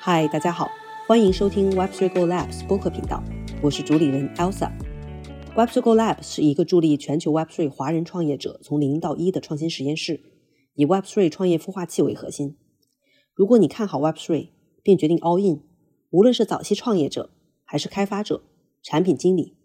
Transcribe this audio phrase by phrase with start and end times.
[0.00, 0.70] 嗨，大家好，
[1.08, 3.20] 欢迎收听 Web3 Go Labs 播客频道，
[3.60, 4.70] 我是主理人 Elsa。
[5.56, 10.20] Web3 Go Labs 是一个助力全球 Web3 华人创业者从零到一的创新实验室，
[10.74, 12.56] 以 Web3 创业孵化器为核心。
[13.34, 14.50] 如果你看好 Web3
[14.84, 15.62] 并决定 All In，
[16.10, 17.30] 无论是早期创业者，
[17.64, 18.44] 还是开发者、
[18.84, 19.56] 产品经理，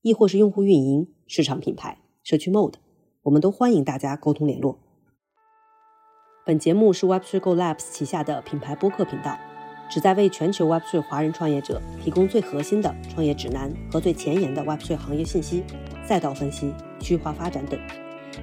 [0.00, 2.76] 亦或是用户运营、市场品牌、社区 Mode，
[3.24, 4.78] 我们都欢迎大家沟通联络。
[6.46, 9.38] 本节目是 Web3 Go Labs 旗下的品牌播客频道，
[9.92, 15.62] 旨在为全球 Web3 华人创业者提供最核心的创业指南和最前沿的 Web3 行业信息、
[16.08, 17.78] 赛道分析、区划发展等。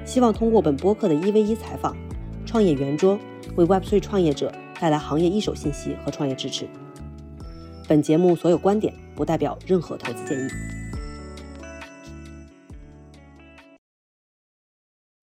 [0.05, 1.97] 希望通过本播客的一 v 一采访、
[2.45, 3.17] 创业圆桌，
[3.55, 6.67] 为 Web3 创业者带来行业一手信息和创业支持。
[7.87, 10.47] 本节目所有观点不代表任何投资建议。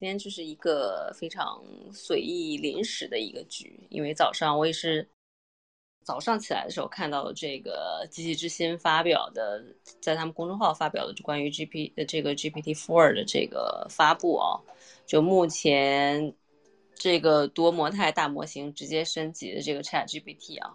[0.00, 5.08] 今天就是一个非常随意临时的一个局，因为早上我也是
[6.06, 9.62] 早上起来的时候看到了这个机器之心发表的，
[10.00, 14.60] 在他们公众号发表的关于 G P 的这个 G P T Four 的这个发布啊，
[15.04, 16.32] 就目前
[16.94, 20.74] 这个多模态大模型直接升级的这个 Chat G P T 啊，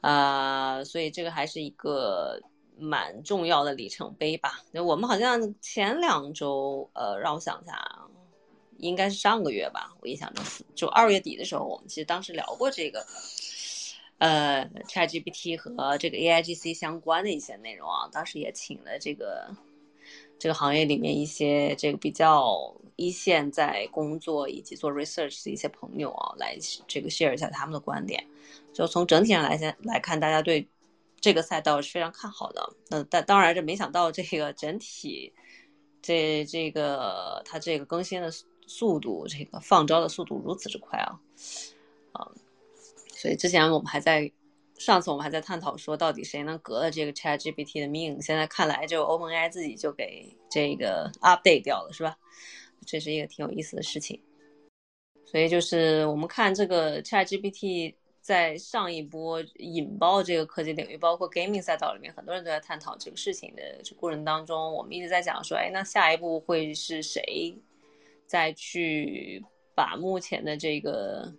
[0.00, 2.42] 啊，所以这个还是一个。
[2.76, 4.60] 蛮重要的里程碑吧？
[4.72, 8.02] 那我们好像前两周，呃，让我想一下啊，
[8.78, 13.06] 应该是上个月吧，我印象中就二月底的时候，我们其实当时聊过这个，
[14.18, 18.08] 呃，ChatGPT 和这个 AIGC 相关的一些内容啊。
[18.12, 19.48] 当时也请了这个
[20.38, 28.24] 这个行业里面一些这个比较一线在工作以及做 research 的一些朋友啊，来这个 share 一下他们的观点。
[28.72, 30.66] 就从整体上来先来看，大家对。
[31.20, 35.32] 这个赛道是非常看好的，嗯，但当然这没想到这个整体，
[36.02, 38.30] 这这个它这个更新的
[38.66, 41.18] 速度，这个放招的速度如此之快啊，
[42.12, 42.30] 啊，
[43.24, 44.30] 所以之前我们还在
[44.76, 52.18] 上次我们还在探讨说到底谁能革了这个 Chat GPT 的命，现在看来就 OpenAI 自己就给这个 update 掉了，是吧？
[52.84, 54.20] 这是一个挺有意思的事情，
[55.24, 57.94] 所以就是我们看这个 Chat GPT。
[58.20, 67.54] 在上一波引爆这个科技领域，包括 gaming 赛道里面，很多人都在探讨这个事情的这过程当中，我们一直在讲说，哎，那下一步会是谁
[68.26, 71.30] 再去把目前的这个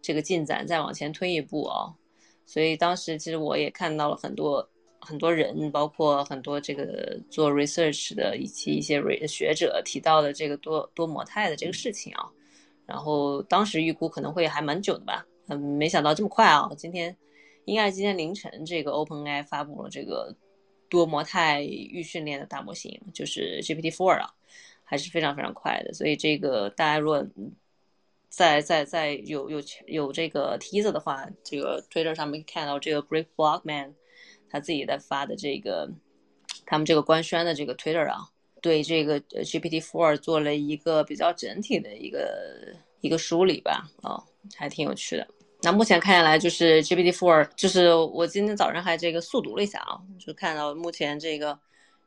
[0.00, 1.94] 这个进展再往前推一步啊？
[2.46, 4.66] 所以当时其实我也看到了很多
[5.00, 12.28] 很多人，包括很多这个做 research 的以及一些学者提到的这个多多模态的这个事情啊，
[12.86, 15.26] 然后当时预估可能会还蛮久的吧。
[15.48, 16.68] 嗯，没想到这么快啊！
[16.76, 17.16] 今天
[17.64, 20.34] 应该是今天凌晨，这个 OpenAI 发布了这个
[20.90, 24.30] 多模态预训练的大模型，就是 GPT-4 啊，
[24.84, 25.92] 还是非常非常快的。
[25.94, 27.26] 所以这个大家如果
[28.28, 33.94] 在在在有有有这个梯子的话，这个 Twitter 上面看到这个 Greg Blockman
[34.50, 35.90] 他自己在发的这个
[36.66, 38.28] 他们这个官宣的这个 Twitter 啊，
[38.60, 44.22] 对这个 GPT-4 做了一个比较整体的一个一个梳理吧，啊，
[44.54, 45.26] 还挺有趣的。
[45.62, 51.58] 那目前看下来，就是 GPT-4，就是我今天早上还这个速读了一下啊，就看到目前这个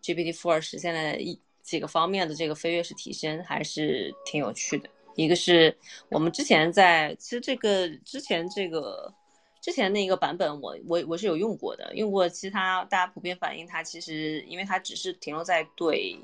[0.01, 4.89] GPT-4 实现了一几个方面的这个飞跃式提升，还是挺有趣的。
[5.15, 5.75] 一个是
[6.09, 9.13] 我们之前在，其实这个之前这个
[9.61, 16.17] 之前那个版本，我我我是有用过的，用过其他大家普遍反映它其实，因为它只是停留在对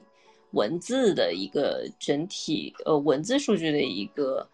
[0.51, 4.47] 文字的一个整体呃文字数据的一个。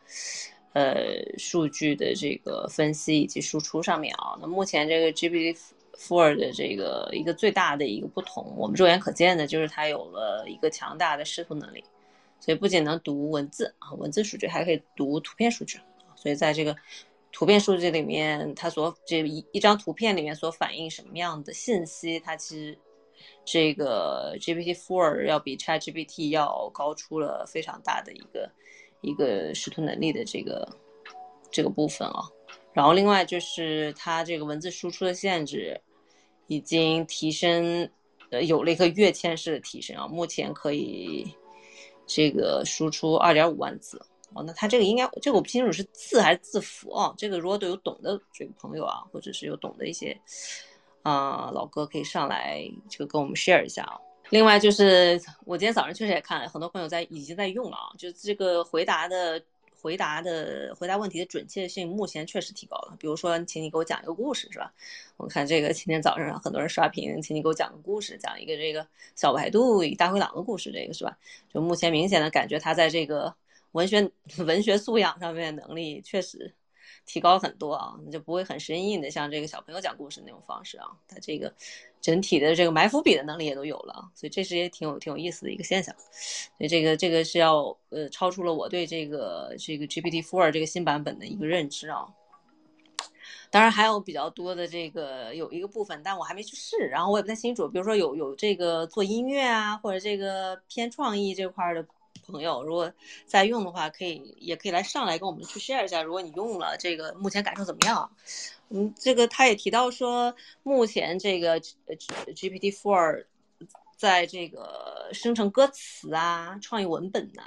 [0.76, 5.56] 呃，数据的这个分析以及输出上面啊，那目前这个 GPT
[5.96, 11.84] Four 的这个一个最大的一个不同，我们肉眼可见的就是它有了一个强大的视图能力，
[12.44, 15.80] 所以不仅能读文字啊，文字数据还可以读图片数据，
[16.16, 16.76] 所以在这个
[17.32, 22.78] 图片数据里面，它所这一一张图片里面所反映什么样的信息，它其实
[23.46, 28.52] 这个 GPT-4 要比 ChatGPT 要高出了非常大的一个。
[29.06, 30.66] 一个识图能力的这个
[31.52, 32.24] 这个部分啊，
[32.72, 35.78] 然后另外就是它这个文字输出的限制
[36.48, 37.90] 已经提升，
[38.32, 41.28] 呃，有了一个跃迁式的提升啊，目前可以
[42.06, 44.02] 这个输出二点五万字
[44.34, 50.20] 哦，那他这个应该这个我不清楚是字还是字符啊，这个如果都有懂的这个朋友啊，或者是有懂的一些
[51.04, 54.00] 啊老哥可以上来这个跟我们 share 一下啊。
[54.30, 59.40] 另外就是我今天早上确实也看了很多朋友在已经在用了啊，就这个回答的
[59.84, 62.96] 回答的回答问题的准确性目前确实提高了。
[62.98, 64.74] 比如说，请你给我讲一个故事，是吧？
[65.18, 71.18] 我看这个今天早上很多人刷屏，请你给我讲个故事，讲一个这个小白兔与大灰狼的故事，这个是吧？
[71.54, 73.36] 就目前明显的感觉他在这个
[73.74, 74.10] 文学
[74.48, 76.54] 文学素养上面能力确实
[77.06, 81.54] 提高很多啊，就不会很生硬的像这个小朋友讲故事那种方式啊，它这个
[82.02, 85.94] 整体的这个埋伏笔的能力也都有了，所以这是也挺有挺有意思的一个现象。
[85.98, 92.08] 所以这个这个是要呃超出了我对这个这个 GPT Four 这个新版本的一个认知啊。
[93.52, 101.86] 当然还有比较多的这个有一个部分，但我还没去试，然后我也不太清楚，比如说有有这个做音乐啊，或者这个偏创意这块的。
[102.26, 102.94] 朋友，如果
[103.26, 106.02] 在用的话，可以也可以来上来跟我们去 share 一下。
[106.02, 108.16] 如果你用了这个，目前感受怎么样？
[108.70, 113.26] 嗯，这个他也提到说，目前这个 GPT Four
[113.98, 117.44] 在这个生成歌词啊、创意文本呐，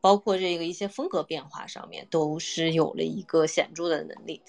[0.00, 4.42] 包括这个一些风格变化上面，都是有了一个显著的能力。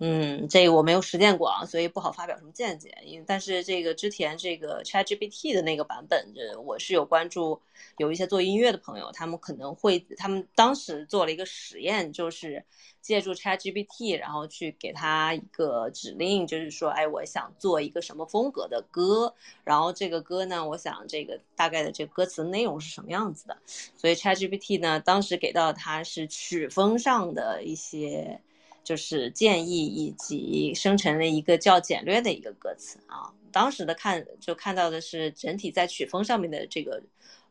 [0.00, 2.96] 嗯，这个我没有实践过啊，所以不好发表什么见解。
[3.04, 7.60] 因为但是这个之前这个 ChatGPT 的那个版本，呃，我是有关注，
[7.96, 12.64] 有一些做音乐的朋友，他们可能会，他们当时做了一个实验，就是
[13.02, 19.34] 借助 ChatGPT，然后去给他一个指令，就是说，哎，我想做一个什么风格的歌，
[19.64, 23.58] 然后这个歌呢，我想这个大概的这歌词内容是什么样子的，
[23.96, 28.40] 所以 ChatGPT 呢，当时给到他是曲风上的一些。
[28.84, 37.02] 就是建议以及生成了一个较简略的一个歌词啊，当时的看就看到的是整体在曲风上面的这个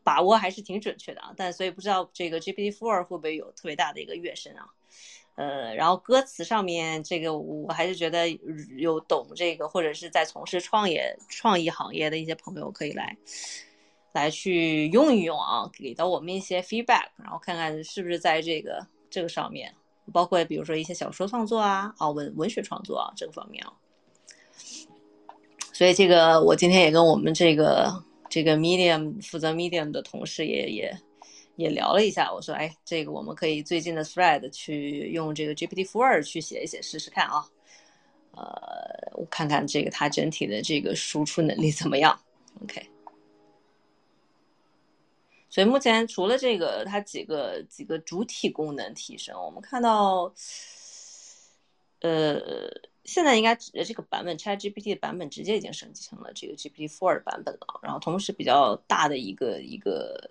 [0.02, 4.66] 把握还是挺准确的啊，但所以不知道这个 GPT Four 会不会有特别大的一个跃升啊？
[5.36, 8.28] 呃，然后歌词上面这个我还是觉得
[8.76, 13.16] 有懂这个或者是在从事创业创意行业的一些朋友可以来
[14.12, 19.72] 来去用一用啊，给到我们一些 feedback，然后看看是不是在这个这个上面。
[20.12, 23.72] 包括比如说一些小说创作啊，啊文文学创作啊这个方面啊，
[25.72, 27.92] 所以这个我今天也跟我们这个
[28.28, 30.98] 这个 Medium 负责 Medium 的同事也也
[31.56, 37.44] 也聊了一下，我说哎，这个我们可以最近的 Thread 去用这个 GPT Four 去写一写试试看啊，
[38.32, 42.18] 呃，我看看这个它整体的这个输出能力怎么样
[42.62, 42.86] ，OK。
[45.50, 50.30] 所以目前除了这个，它几个几个主体功能提升，我们看到，
[52.00, 52.38] 呃，
[53.04, 57.80] 现在应该指的这个版本 ChatGPT 的版本直接已经升级成了这个 GPT Four 的版本了。
[57.82, 60.30] 然后同时比较大的一个一个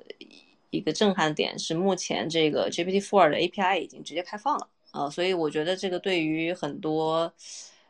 [0.70, 5.10] 一个震撼点是，目前这个 GPT Four 的 API 已经直接开放了啊。
[5.10, 7.34] 所以我觉得这个对于很多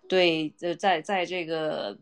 [0.08, 1.98] 对呃在在这个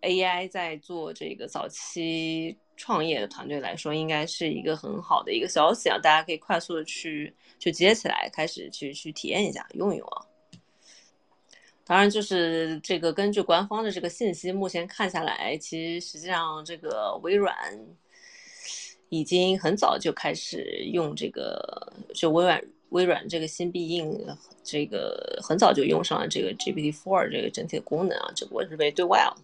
[0.00, 2.58] AI 在做这个早期。
[2.78, 5.98] 创业的团队来说，应该是一个很好的一个消息啊！
[5.98, 10.24] 大家可以快速的去去接起来，开始去去体验一下，用一用啊。
[11.84, 17.54] 当然，就是这个根据官方的这个信息，目前看下来，其实实际上这个微软
[19.08, 24.24] 已经很早就开始用这个，就微软微软这个新必应，
[24.62, 29.34] 这个很早就用上了这个 GPT Four 这个整体的功能啊，只不过是被对外啊。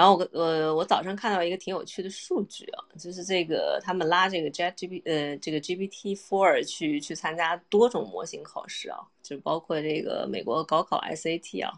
[0.00, 11.70] 然后我呃，我早上看到一个挺有趣的数据啊，就是这个他们拉这个 Chat G P 呃这个 G P T Four 去去参加多种模型考试啊，就包括这个美国高考 S A T 啊，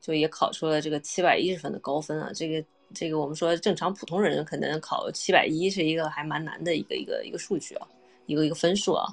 [0.00, 2.30] 就也考出了这个七百一十分的高分啊。
[2.32, 2.64] 这个
[2.94, 7.88] 这个我们说正常普通人可能考七百一是一个还蛮难的一个一个一个数据啊，
[8.26, 9.12] 一个一个分数啊。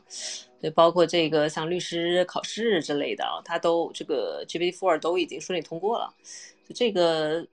[0.61, 6.13] 对，包括这个像律师考试之类的啊，他都这个 G P T Four 都已经顺利通过了，
[6.69, 7.47] 就这个。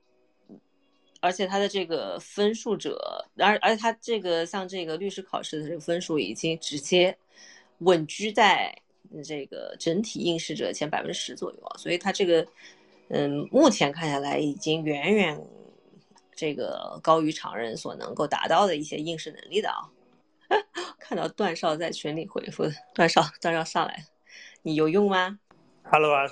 [1.20, 7.16] 而且他的这个分数者，而而且他这个像这个律师考试的这个分数已经直接
[7.78, 8.74] 稳居在
[9.24, 12.46] 这个整体应试者前百分之十左右啊，所以他这个
[13.08, 15.40] 嗯，目前看下来已经远远
[16.34, 19.90] 这个高于常人所能够达到的一些应试能力的啊。
[20.98, 24.04] 看到段少在群里回复，段少段少上来，
[24.62, 25.38] 你有用吗
[25.84, 26.24] ？Hello 啊，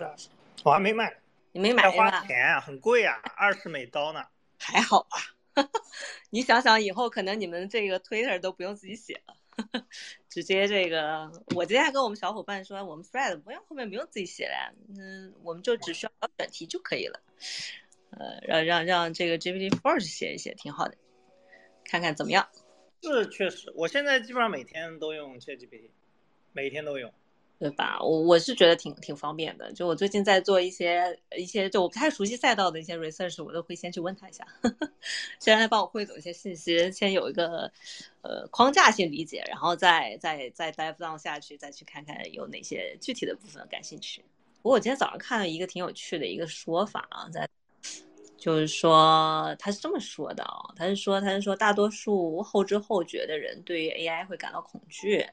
[0.64, 1.12] 我还没买，
[1.52, 4.24] 你没买要花钱啊，很贵啊，二十美刀呢。
[4.58, 5.18] 还好吧，
[6.30, 9.36] 你想想以后可能你们这个 Twitter 都不用自己写了，
[10.28, 11.30] 直接这个。
[11.54, 17.20] 我今天还跟我们小伙伴说，我们 Thread 不用后面不用自己写了，嗯，我们就只需要选题就可以了。
[18.10, 20.96] 呃，让让让这个 GPT Forge 写一写，挺好的，
[21.84, 22.48] 看看怎么样。
[23.02, 25.90] 是确实，我现在基本上每天都用 ChatGPT，
[26.52, 27.12] 每天都用。
[27.58, 27.98] 对吧？
[28.00, 29.72] 我我是觉得挺挺方便的。
[29.72, 34.88] 就我最近在做一些一些就我不太熟悉赛道的一些 research，我都会先去问他一下，呵 呵
[35.40, 37.70] 先来帮我汇总一些信息，先有一个
[38.22, 44.24] 呃框架性理解，然后再再再 dive down 下去，再去看看有哪些具体的部分感兴趣。
[44.62, 47.48] 不过我今天早上看了一个挺有趣的一个说法啊，在
[48.36, 55.26] 就是说他是这么说的啊，他是说他是说大多数后知后觉的人对于 AI 会感到恐惧。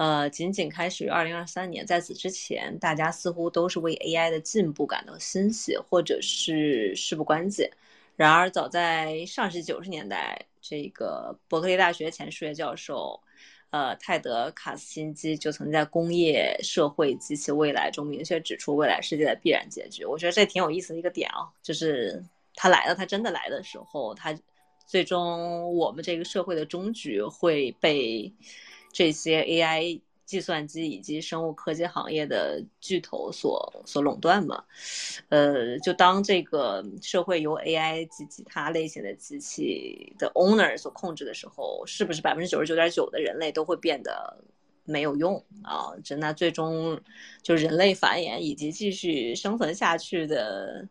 [0.00, 7.68] 呃，仅仅开始于二零二三年，在此之前，大家似乎都是为 AI 的进步感到欣喜，或者是事不关己。
[8.16, 13.20] 然而，早在上世纪九十年代，这个伯克利大学前数学教授，
[13.68, 20.06] 呃，泰德卡斯辛基就曾在《工业社会及其未来》中明确指出未来世界的必然结局。
[20.06, 24.34] 我觉得这挺有意思的一个点啊，就是他来了，他真的来的时候，他
[24.86, 28.32] 最终我们这个社会的终局会被。
[28.92, 34.64] 这些 AI 计算机以及生物科技行业的巨头所所垄断嘛，
[35.28, 44.44] 呃，就当这个社会由 AI 及其他类型的机器的 owner 所控制的时候，是不是百分之九十九点九的人类都会变得
[44.84, 45.94] 没有用啊？
[46.04, 47.00] 这那最终
[47.42, 50.88] 就人类繁衍以及继续生存下去的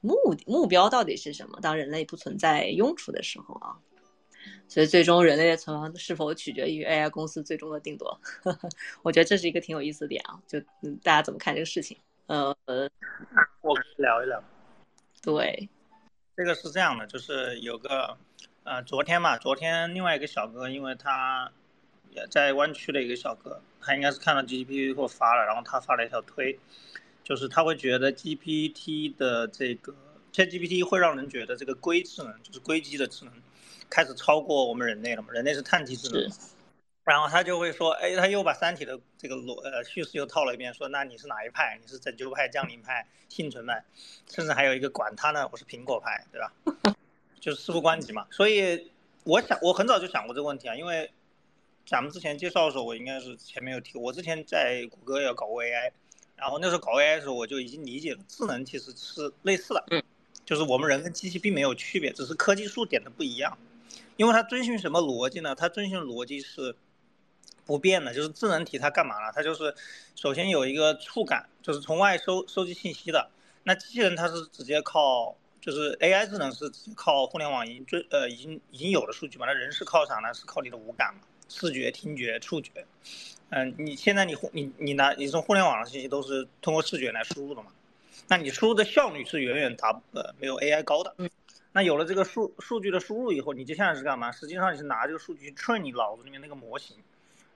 [0.00, 1.58] 目的目标到底是什么？
[1.60, 3.76] 当人类不存在用处的时候啊？
[4.68, 8.20] 所以，最终人类的存亡是否取决于 AI 公司最终的定夺？
[9.02, 10.38] 我觉得这是一个挺有意思的点啊。
[10.46, 11.96] 就嗯，大家怎么看这个事情？
[12.26, 12.54] 呃，
[13.62, 14.42] 我聊一聊。
[15.22, 15.68] 对，
[16.36, 18.16] 这个是这样的，就是有个
[18.64, 21.50] 呃，昨天嘛，昨天另外一个小哥，因为他
[22.10, 26.58] 也在湾区的一个小哥，他应该是看到 GPT 给我发了，然后他发了一条推，
[27.24, 29.94] 就是他会觉得 GPT 的这个
[30.32, 33.32] ChatGPT 会让人觉得这个硅智能就是硅基的智能。
[33.90, 35.28] 开始超过我们人类了嘛？
[35.32, 36.30] 人类是碳基智能，
[37.04, 41.78] 然后他就会说，哎，他又把《三体》的这个逻呃叙事又套了一遍，说那你是哪一派？
[41.80, 43.82] 你是拯救派、降临派、 幸存派，
[44.30, 46.52] 甚至还有一个管他呢，我是苹果派，对吧？
[47.40, 48.26] 就是事不关己嘛。
[48.30, 48.90] 所以
[49.24, 51.10] 我想，我很早就想过这个问题啊，因为
[51.86, 55.90] 咱们之前介绍的时候，我应该是前面有提过，我之前在谷歌也搞过 AI，
[56.36, 60.02] 然后那时候搞 AI 的时候，我就已经理解了智能其实是类似的，嗯，
[60.44, 63.56] 就是我们人跟机器并没有区别，只是科技树点的不一样。
[64.18, 65.54] 因为它遵循什么逻辑呢？
[65.54, 66.74] 它遵循逻辑是
[67.64, 69.30] 不变的，就是智能体它干嘛呢？
[69.32, 69.72] 它就是
[70.16, 73.30] 首先有一个触感，就是从外收收集信息的。
[73.62, 79.46] 那机器人它是直接靠，就是 AI 智能是靠互联网已经追呃已经已经有的数据嘛？
[79.46, 80.34] 那人是靠啥呢？
[80.34, 81.20] 是靠你的五感嘛？
[81.48, 82.84] 视觉、听觉、触觉。
[83.50, 87.70] 嗯，你现在你互你你拿你从互联网的信息都是通过视觉来输入的嘛？
[88.26, 91.14] 那你输入的效率是远远达呃没有 AI 高的。
[91.72, 94.32] 那有了这个数数据的输入以后，你接下来是干嘛？
[94.32, 96.96] 实际上你是拿这个数据去 train 你脑子里面那个模型。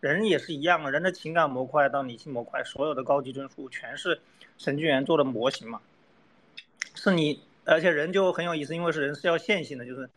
[0.00, 4.21] 人也是一样的，人的情感模块到理性模块，所有的高级帧数全是
[4.59, 5.81] 神经元做的模型嘛。
[6.95, 10.11] 是你，而且人就很有意思，因为是人是要线性的，就是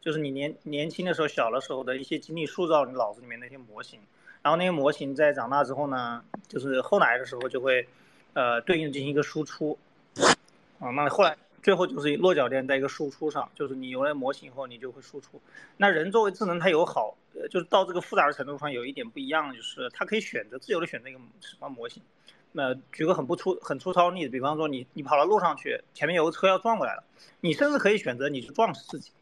[0.00, 4.00] 就是你年年轻的时候小的时候的一些经历塑造你脑子里面那些模型，
[4.42, 7.86] 然后那些模型在长大之后呢，就是后来的时候就会
[8.34, 9.76] 呃对应进行一个输出
[10.80, 11.36] 啊，那后来。
[11.62, 15.40] 最后就是落脚点在一个输出上，就是你有了模型以后，你就会输出。
[15.76, 22.02] 那人作为智能，它有好，呃，就是到这个复杂的程度上有一点不一样，就是它可以选择自由的选择一个什么模型。
[22.50, 27.04] 那举个很不粗、很粗糙的例子，比方说你你跑到路上去，前面有个车要撞过来了，
[27.40, 29.12] 你甚至可以选择你去撞死自己，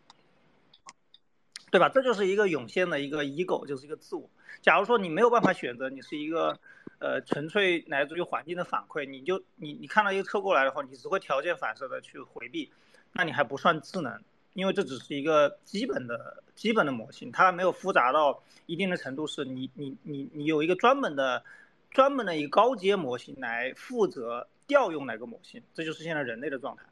[1.70, 1.90] 对吧？
[1.90, 4.28] 这就是一个涌现的一个 ego，就是一个自我。
[4.62, 6.58] 假如说你没有办法选择，你是一个。
[6.98, 12.70] 呃，纯粹来自于环境的反馈，你就你你看到一个车过来的话，你只会条件反射的去回避，
[13.14, 21.42] 那你还不算智能，因为这只是一个基本的基本的模型，它没有复杂到一定的程度，是你你你你有一个专门的
[21.90, 26.82] 专门的一个高阶模型来负责调用哪个模型，这就是现在人类的状态。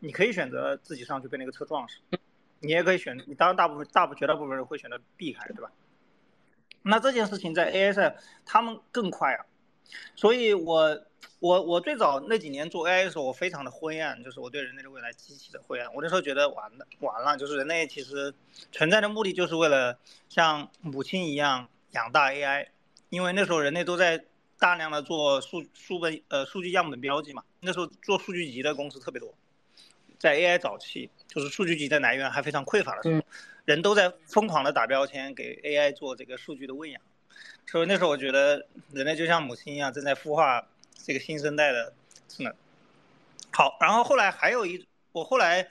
[0.00, 2.00] 你可以选择自己上去被那个车撞死，
[2.58, 5.70] 你也可以选，你当然大部分大部绝大部分人会选择避开，对吧？
[6.82, 9.44] 那这件事情在 AI 上，他们更快啊。
[10.16, 11.02] 所以，我
[11.38, 15.92] 我我最早那几年做 AI 的时候，我非常的灰暗，就是我对人类的未来极其的灰暗。
[15.94, 18.32] 我那时候觉得完了完了，就是人类其实
[18.70, 19.98] 存在的目的就是为了
[20.28, 22.68] 像母亲一样养大 AI，
[23.10, 24.24] 因为那时候人类都在
[24.58, 29.34] 大量的做数数本呃数据样本标记嘛，那时候做数据集的公司特别多，
[30.18, 33.20] 在 AI 早期，就是数据集的来源还非常匮乏的时候，
[33.64, 37.00] 人都在疯狂的打标签给 AI 做这个数据的喂养。
[37.66, 41.92] 所以那时候我觉得人类就像母亲一样，正在孵化这个新生代的
[42.28, 42.52] 智能。
[43.52, 45.68] 好，然后后来还有一，我后来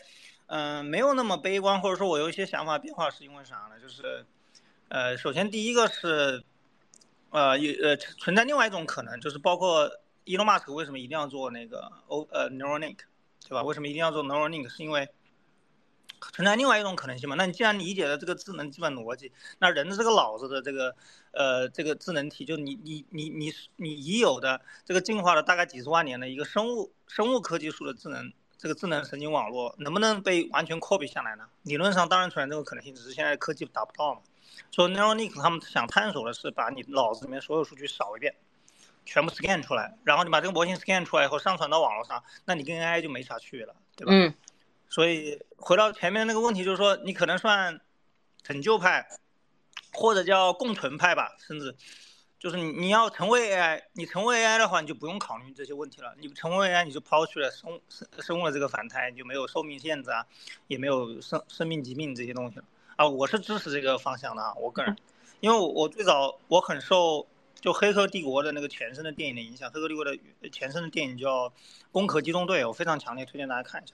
[0.47, 3.79] 嗯没有那么悲观，或者说我有一些想法变化，是因为啥呢？
[3.81, 4.25] 就是
[4.87, 6.43] 呃，首先第一个是
[7.31, 9.91] 呃有呃存在另外一种可能，就是包括
[10.23, 12.97] 伊隆马斯克为什么一定要做那个 O 呃 Neuralink，
[13.47, 13.63] 对吧？
[13.63, 14.69] 为什么一定要做 Neuralink？
[14.69, 15.09] 是因为
[16.31, 17.35] 存在另外一种可能性嘛？
[17.35, 20.95] 那你既然理解了这个智能基本逻辑，那人的这个脑子的这个
[21.31, 31.45] 呃这个智能体，就你你你你你已有的这个进化了大概几十万年的一个生物生物科技树的智能，这个智能神经网络能不能被完全 copy 下来呢？
[31.63, 34.21] 理论上当然存在这个可能性，只是现在科技达不到嘛。
[34.71, 38.35] 所以 Neuralink 他们想探索的是把你脑子里面所有数据扫一遍，
[39.05, 44.35] 全部 scan 出来，然后你把这个模型 scan 出来以后上传到网络上，那你跟 AI 就没啥区别了，对吧？
[44.91, 47.81] 所以回到前面那个问题，就是说你可能算
[48.43, 49.07] 拯救派，
[49.93, 51.75] 或者叫共存派吧，甚至。
[52.37, 56.15] 就是你你要成为 AI，你成为 AI 的话，你就不用考虑这些问题了。
[56.17, 60.25] 你成为 AI，你就抛去了生生生物的这个反胎，你就没有寿命限制啊，
[60.65, 63.07] 也没有生生命疾病这些东西了啊。
[63.07, 64.97] 我是支持这个方向的啊，我个人，
[65.39, 67.27] 因为我我最早我很受
[67.59, 70.03] 就《黑客帝国》的那个前身的电影的影响，《黑客帝国》
[70.41, 71.47] 的前身的电影叫
[71.91, 73.93] 《攻壳机动队》，我非常强烈推荐大家看一下。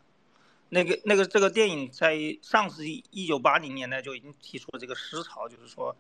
[0.70, 5.96] 那个那个这个电影在上世纪一九八零年代就已经提出了这个思潮，就是说，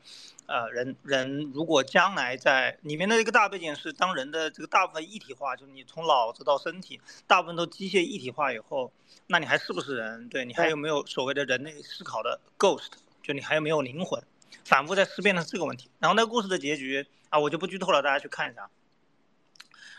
[0.45, 8.91] 呃，人人如果将来在里面的一个大背景是，当人的这个大部分一体化，就是你从脑子到身体大部分都机械一体化以后，
[9.27, 10.27] 那你还是不是人？
[10.27, 12.89] 对你还有没有所谓的人类思考的 ghost？
[13.23, 14.21] 就你还有没有灵魂？
[14.65, 15.89] 反复在思辨的这个问题。
[15.99, 18.69] 然后那个故事的结局啊，我就不剧透了，大家去看一下。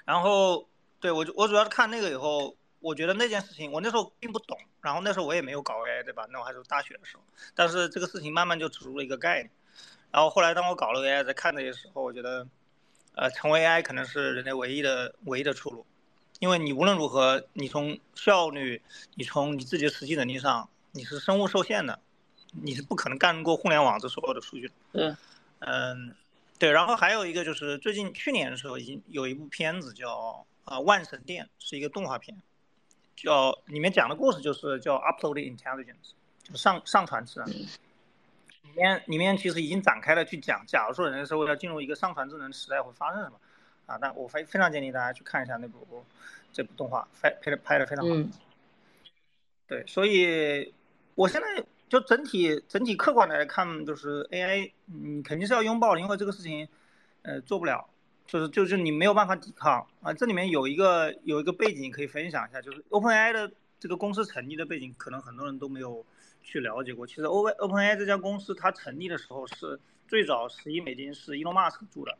[0.04, 0.68] 然后
[1.00, 2.54] 对我我主要是看那个以后。
[2.80, 6.26] 我觉得那件事情，我那时候并不懂，然后那时候我也没有搞 AI，对吧？
[6.30, 7.22] 那我还是大学的时候，
[7.54, 9.50] 但是这个事情慢慢就植入了一个概念。
[10.10, 12.46] 然后后来当我搞了 AI，在看这些时候，我觉得，
[13.14, 15.84] 呃，成为 AI 可能是人类唯一的唯一的出路，
[16.38, 18.80] 因为你无论如何，你从效率，
[19.16, 21.98] 你从你自己的实际能力上，你是生物受限的，
[22.52, 24.74] 你是不可能干过互联网这所有的数据的。
[24.92, 25.16] 嗯，
[25.58, 26.14] 嗯，
[26.58, 26.70] 对。
[26.70, 32.40] 然后还有一个就是最近去年的时候，已经有一部片子叫啊《万神殿》，是一个动画片。
[33.22, 37.48] 叫里面讲的故事就是叫 upload intelligence，就是上上传智能。
[37.48, 43.36] 里面里面其实已经展开了去讲，假如说人类社会要进入一个上传智能时代会发生什么
[43.86, 43.98] 啊？
[44.00, 46.04] 但我非非常建议大家去看一下那部
[46.52, 48.14] 这部动画，拍拍的拍的非常好。
[49.66, 50.72] 对，所以
[51.14, 56.68] 我现在就整体整体客观的来看，就是 AI，嗯，肯定是要拥抱的，因为这个事情，
[57.22, 57.88] 呃，做不了。
[58.28, 60.12] 就是就是你没有办法抵抗啊！
[60.12, 66.04] 这里面有一个有一个背景可以分享一下，就是 OpenAI 的这个公司成立的背景，可能很多人都没有
[66.42, 67.06] 去了解过。
[67.06, 72.18] 其实 Open OpenAI 这家公司它成立的时候是最早十亿美金是伊隆马斯克注的，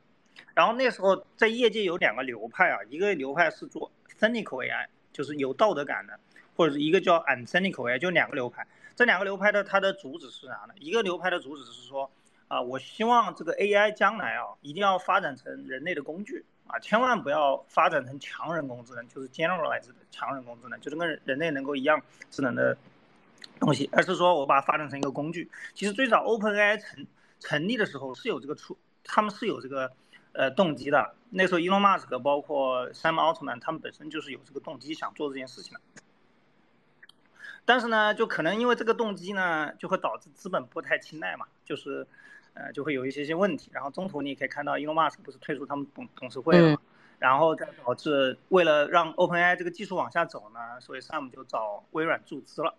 [0.55, 6.19] 然后那时候在业界有两个流派啊，一个流派是做 Cynical AI，就是有道德感的，
[6.57, 8.67] 或者是一个叫 Uncynical AI，就两个流派。
[8.97, 10.73] 这两个流派的它的主旨是啥呢？
[10.81, 12.11] 一个流派的主旨是说。
[12.49, 22.75] 啊，我希望这个 AI 将来啊，一定要发展成人类的工具啊，千万不要发展成强人工智能，就是 generalized 的强人工智能，就是跟人类能够一样智能的
[23.61, 25.51] 东西，而是说我把它发展成一个工具。
[25.75, 27.07] 其实最早 OpenAI 成
[27.39, 29.93] 成立的时候是有这个出，他们是有这个
[30.33, 31.15] 呃动机的。
[31.29, 35.81] 那时候 Elon Musk 包括 Sam Altman 他们本身就是有这个动机想做这件事情的。
[37.67, 42.07] 但是呢，就可能因为这个动机呢，就会导致资本不太青睐嘛，就是。
[42.59, 46.81] 呃，就会有一些些问题，然后中途你也可以看到，Elon Musk 不是退出他们董董事会了嘛，
[47.21, 52.75] 然后再导致为了让 OpenAI 这个技术往下走呢，所以 Sam 就找微软注资了，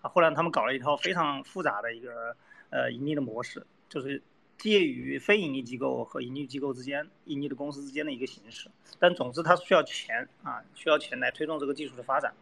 [0.00, 2.34] 啊，后来他们搞了一套非常复杂的一个
[2.70, 4.20] 呃盈利的模式，就是
[4.58, 12.34] 介于非盈利机构和盈利机构之间、盈利的公司之间的一个形式，但总之它需要钱啊，需要钱来推动这个技术的发展，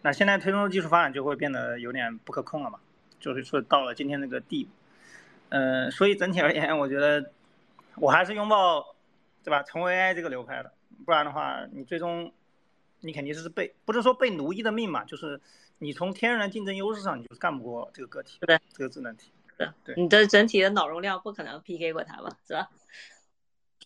[0.00, 2.78] 那现在推动技术发展就会变得有点不可控了嘛，
[3.20, 4.70] 就是说到了今天这个地步。
[5.56, 7.30] 嗯，所以整体而言，我觉得
[7.94, 8.96] 我还是拥抱，
[9.44, 9.62] 对吧？
[9.62, 10.72] 成为 AI 这个流派的，
[11.06, 12.32] 不然的话，你最终
[12.98, 15.40] 你肯定是被不是说被奴役的命嘛，就是
[15.78, 19.30] 你从天然竞争优势上，你就是干不过这个个体，对，这个智能体，
[19.84, 22.68] 对，你的整体的脑容量不可能 PK 过它吧，是吧？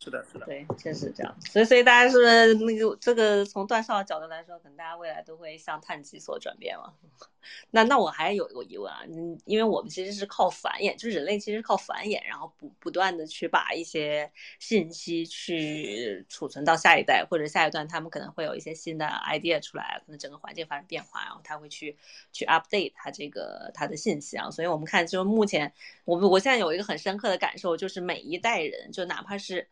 [0.08, 1.36] 是的，是的，对，确实这样。
[1.40, 6.94] 所以，所以大家是不是那个这个从段少的角度来说，可能大家未来都会向碳基所转变嘛？
[7.70, 21.96] 那那我还有一个疑问啊，嗯，因为我们其实是靠繁衍，就是人类其实靠繁衍，然后不不断的去把一些信息去储存到下一代或者下一段，他们可能会有一些新的 idea 出来，可能整个环境发生变化，然后他会去
[22.32, 24.50] 去 update 他这个他的信息啊。
[24.50, 25.72] 所以我们看，就目前
[26.04, 29.66] 我我现在有一个很深刻的感受，就是每一代人，就哪怕是。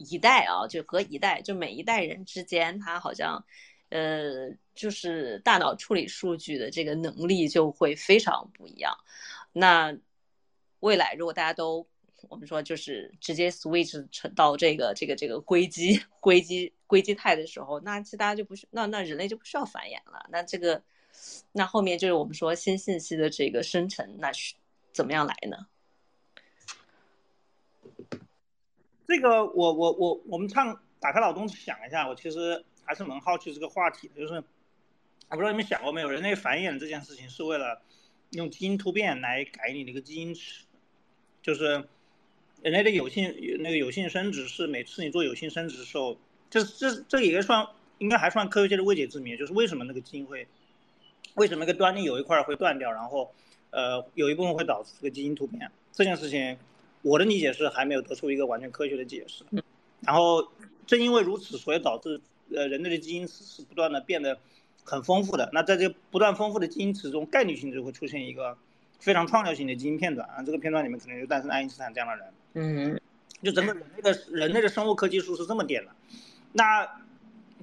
[0.00, 3.44] 一代啊，就隔一代，就每一代人之间，他好像，
[3.90, 8.96] 呃，就是大脑处理数据的这个能力就会非常不一样。
[9.52, 9.96] 那
[10.80, 11.86] 未来如果大家都，
[12.28, 20.26] 我们说就是直接 switch 成到这个这个这个硅基硅基硅基态的时候，那其实大家就不需那那人类就不需要繁衍了。
[20.30, 20.82] 那这个，
[21.52, 24.54] 那后面就是我们说新信息的这个生成，那是
[24.92, 25.66] 怎么样来呢？
[29.10, 37.82] 这个我我我我们唱打开脑洞想一下，我其实还是蛮好奇这个话题的，就是，我不知道你们想过没有，人类繁衍这件事情是为了
[38.30, 40.64] 用基因突变来改你的一个基因池，
[41.42, 41.88] 就是
[42.62, 46.16] 人类的有性那个有性生殖是每次你做有性生殖的时候，
[46.48, 47.66] 这这这也算
[47.98, 50.46] 应该还算科学界的未解之谜，就是为什么那个基因会，
[51.34, 53.34] 为什么那个端粒有一块会断掉，然后
[53.70, 56.56] 呃有一部分会导致这个基因突变，这件事情
[57.02, 59.44] 我的理解是还没有得出一个完全科学的解释。
[60.00, 60.48] 然后
[60.86, 62.20] 正因为如此，所以导致
[62.54, 64.38] 呃人类的基因池是不断的变得。
[64.82, 68.56] 很丰富的，那在这不断丰富的基因池中，概率性就会出现一个
[68.98, 70.42] 非常创造性的基因片段啊。
[70.42, 72.26] 这个片段里面可能就诞生爱因斯坦这样的人。
[72.54, 73.00] 嗯，
[73.42, 75.92] 就整个人类的人类的生物科技树是这么点的，
[76.54, 76.88] 那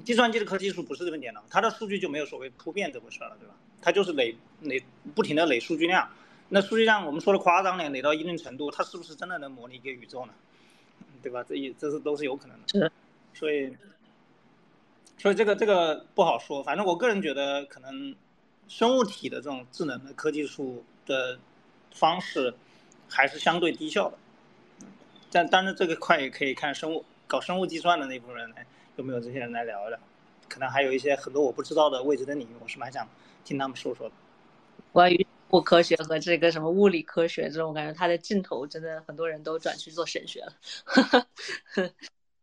[0.06, 3.56] 计算机的科技树不是这么点的，它的数据就没有所谓突变这回事了，对吧？
[3.82, 4.82] 它就是累累
[5.14, 6.08] 不停的累数据量，
[6.50, 10.34] 那数据上我们说的夸张点，累到一定程度，它是不是真的能模拟一个宇宙呢？
[11.22, 11.44] 对吧？
[11.44, 12.68] 这也这是都是有可能的。
[12.68, 12.92] 是，
[13.34, 13.76] 所以。
[15.20, 18.16] 所以这个这个不好说，反正我个人觉得，可能
[18.68, 21.40] 生物体的这种智能的科技术的
[21.92, 22.54] 方式
[23.10, 24.18] 还是相对低效的。
[25.32, 28.64] 但当然这个块也可以看生物搞生物计算的那部分人来
[28.96, 30.00] 有没有这些人来聊一聊，
[30.48, 33.10] 可能还有一些很多我不知道的未知的领域，我是蛮想
[33.44, 34.14] 听他们说说的。
[34.94, 40.54] 关于物科学和这个什么物理科学这种，感觉它的尽头真的很多人都转去做神学了。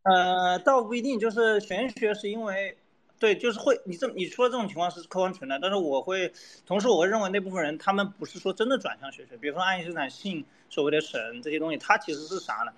[0.04, 2.76] 呃，倒不一定，就是玄学是因为，
[3.18, 6.32] 对，就是会你这你说的这种情况是客观存在，但是我会，
[6.66, 12.72] 同时我会认为那部分人他们不是说真的转向玄学，比如说爱因斯坦信所谓的神这些东西，他其实是啥呢？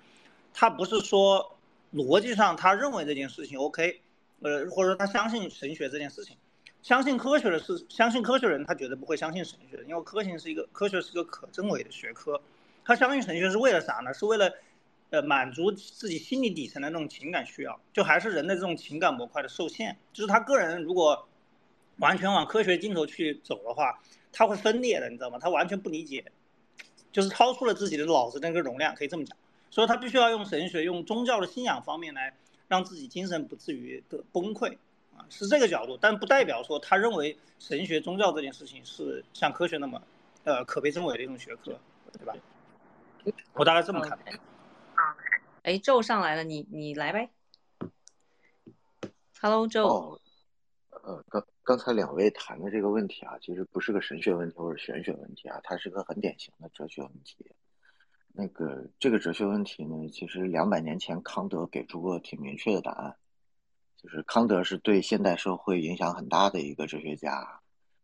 [0.53, 1.57] 他不是说
[1.93, 4.01] 逻辑上他认为这件事情 OK，
[4.41, 6.37] 呃，或者说他相信神学这件事情，
[6.87, 12.41] 相信科学的是相信科学人他绝对不会相信神学，因为科学是一个科学是个可证伪的学科，
[12.85, 14.13] 他相信神学是为了啥呢？
[14.13, 14.49] 是为了。
[15.09, 19.97] 呃，满足自己心理底层的那种情感需要，就还是人的这种情感模块的受限。
[20.11, 21.25] 就是他个人如果
[21.99, 24.01] 完全往科学尽头去走的话，
[24.33, 25.39] 他会分裂的，你知道吗？
[25.39, 26.29] 他完全不理解，
[27.09, 29.37] 就是超出了自己的脑子那个容量，可以这么讲。
[29.69, 32.35] 所以他必须要用神学、用宗教的信仰方面来
[32.67, 34.77] 让自己精神不至于的崩溃
[35.17, 35.97] 啊，是这个角度。
[35.99, 40.01] 但不代表说他认为神学、宗教这件事情是像科学那么
[40.43, 41.77] 呃可被证伪的一种学科，
[42.13, 42.33] 对吧？
[43.53, 44.17] 我大概这么看。
[45.63, 47.29] 哎，周上来了，你你来呗。
[49.41, 50.19] Hello，周。
[51.03, 57.45] 呃，刚刚才两位谈的这个问题啊，其实不是个神学问题或者玄学问题啊，它是个很典型的哲学问题。
[58.33, 63.15] 那个这个哲学问题呢，其实两百年前康德给出过挺明确的答案，
[63.97, 67.59] 就是康德是对现代社会影响很大的一个哲学家。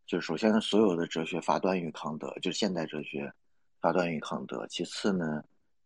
[0.05, 3.33] 就是首先，所有的哲学发端于康德，就是现代哲学
[3.79, 4.67] 发端于康德。
[4.67, 5.43] 其次呢，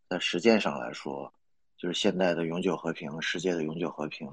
[0.09, 1.33] 在实践上来说。
[1.79, 4.27] 就是现代的永久和平、世界的永久和平、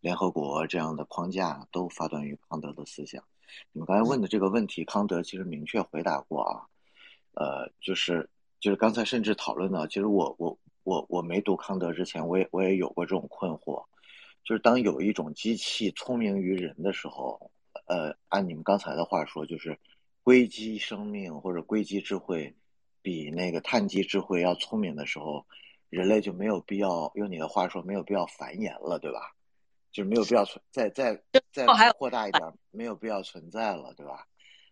[0.00, 3.22] 联合国这样的框架都发端于康德的思想。
[3.70, 6.66] 你们刚才问的这个问题，康德其实明确回答过啊。
[7.34, 13.84] 呃，就是就是刚才甚至讨论到，其实我我我我没读康德之前，我也我也有过这种困惑，
[14.44, 17.50] 就是当有一种机器聪明于人的时候，
[17.86, 19.78] 呃，按你们刚才的话说，就是
[20.22, 22.54] 硅基生命或者硅基智慧
[23.02, 25.44] 比那个碳基智慧要聪明的时候。
[25.92, 29.34] 人类就没有必要用你的话说，没有必要繁衍了，对吧？
[29.90, 31.66] 就是没有必要存再再再
[31.98, 34.26] 扩大一点，没有必要存在了，对吧？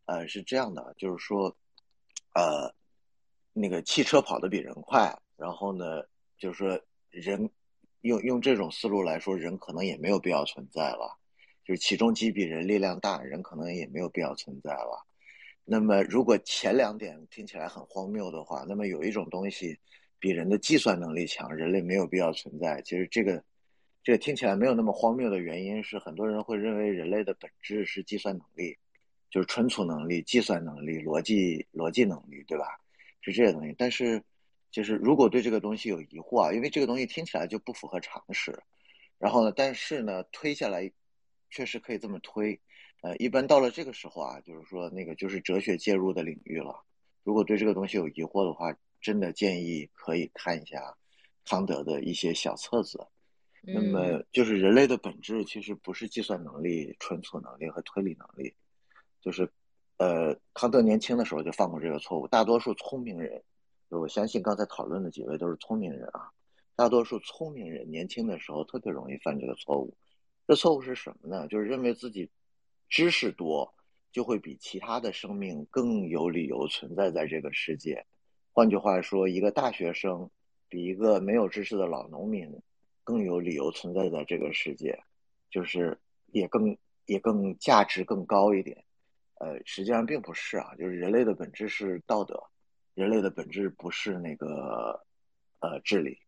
[0.07, 1.55] 呃，是这样的，就是说，
[2.35, 2.75] 呃，
[3.53, 6.03] 那个汽车跑得比人快，然后呢，
[6.39, 6.81] 就是说
[7.11, 7.51] 人
[8.03, 11.19] 用用这种思路来说，人可能也没有必要存在了。
[11.65, 15.07] 就是起重机比人力量大，人可能也没有必要存在了。
[15.65, 19.79] 那么，如果前两点听起来很荒谬的话，那么有一种东西。
[20.23, 22.83] 比人的计算能力强，人类没有必要存在。
[22.83, 23.43] 其实这个，
[24.03, 28.77] 这个听起来没有那么荒谬的原因是，很多人会认为人类的本质是计算能力，
[29.31, 32.67] 就是存储能力、计算能力、逻辑逻辑能力，对吧？
[33.23, 33.75] 是这些东西。
[33.79, 34.23] 但是，
[34.71, 38.59] 就是如果对这个东西有疑惑啊，因为这个东西听起来就不符合常识。
[39.19, 40.91] 然后呢，但是呢，推下来
[41.51, 42.61] 确实可以这么推。
[43.03, 46.85] 呃，一般到了这个时候啊，就是说那个就是哲学介入的领域了。
[47.23, 48.75] 如果对这个东西有疑惑的话。
[49.03, 50.95] 真的建议可以看一下
[51.47, 53.01] 康德的一些小册子。
[53.63, 58.55] 那么，就是人类的本质其实不是计算能力、存储能力和推理能力。
[59.23, 59.51] 就是，
[59.97, 62.29] 呃，康德年轻的时候就犯过这个错误。
[62.29, 63.43] 大多数聪明人，
[63.99, 66.31] 我相信刚才讨论的几位都是聪明人啊。
[66.77, 69.95] 大多数聪明人年轻的时候特别容易犯这个错误。
[70.47, 71.47] 这错误是什么呢？
[71.49, 72.29] 就是认为自己
[72.89, 73.73] 知识多，
[74.11, 78.05] 就会比其他的生命更有理由存在在这个世界。
[78.53, 80.29] 换句话说，一个大学生
[80.69, 82.51] 比一个没有知识的老农民
[83.05, 84.99] 更有理由存在在这个世界，
[85.51, 85.97] 就是
[86.33, 86.77] 也更
[87.07, 88.83] 也更价值更高一点。
[89.35, 92.43] 呃，实际上并不是啊，就是人类的本质是道德，
[93.01, 95.07] 人类的本质不是那个
[95.61, 96.19] 呃智力，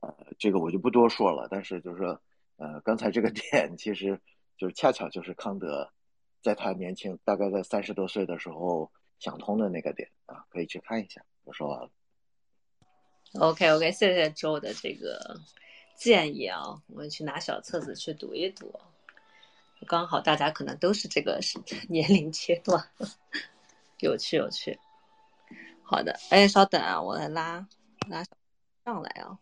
[0.00, 1.46] 呃，这个我就不多说了。
[1.50, 2.18] 但是就是说，
[2.56, 4.18] 呃，刚才这个 点其实
[4.56, 5.92] 就是恰巧就是康德
[6.40, 11.22] 在他年轻，大概在三十多岁的时候想通的那个点啊，可以去看一下。
[11.44, 11.90] 我说完了。
[13.38, 15.38] OK OK，谢谢周的这个
[15.94, 18.72] 建议啊，我们去拿小册子去读一读。
[19.86, 21.38] 刚好大家可能都是这个
[21.90, 22.82] 年龄阶段，
[24.00, 24.78] 有趣有趣。
[25.90, 27.66] 好的，哎，稍等啊，我来拉
[28.10, 28.22] 拉
[28.84, 29.38] 上来啊。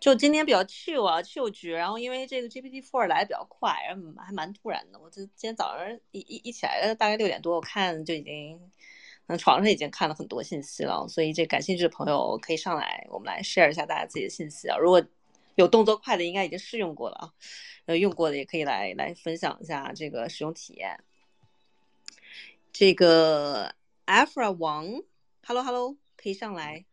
[0.00, 1.70] 就今天比较 chill 啊，chill 局。
[1.70, 4.98] 然后因为这个 GPT Four 来的比较快，然后还蛮突然的。
[4.98, 8.58] 我这今天早上一一一起来，大概六点多，我看就已经。
[9.26, 14.76] 嗯床上已经看了很多信息了，所以这感兴趣的朋友可以上来，我们来 share 一下大家自己的信息啊。
[14.76, 15.00] 如果
[15.54, 17.30] 有动作快的，应该已经试用过了啊，
[17.86, 20.98] 呃，用过的也可以来来分享一下这个使用体验。
[22.72, 23.72] 这个
[24.04, 25.00] Afra 王
[25.50, 26.84] ，Hello Hello，可以上来。